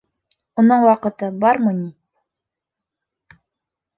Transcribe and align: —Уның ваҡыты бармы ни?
—Уның 0.61 0.85
ваҡыты 0.85 1.27
бармы 1.43 1.75
ни? 1.81 1.91